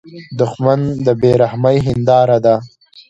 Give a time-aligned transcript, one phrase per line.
[0.39, 2.55] دښمن د بې رحمۍ هینداره ده